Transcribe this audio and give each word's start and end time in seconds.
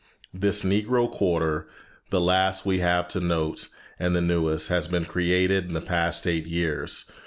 This 0.33 0.63
Negro 0.63 1.07
quarter, 1.11 1.67
the 2.09 2.19
last 2.19 2.65
we 2.65 2.79
have 2.79 3.07
to 3.09 3.19
note 3.19 3.67
and 3.99 4.15
the 4.15 4.19
newest, 4.21 4.69
has 4.69 4.87
been 4.87 5.05
created 5.05 5.65
in 5.65 5.73
the 5.73 5.79
past 5.79 6.25
eight 6.25 6.47
years. 6.47 7.05